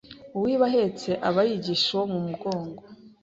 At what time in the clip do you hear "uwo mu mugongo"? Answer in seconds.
1.93-2.81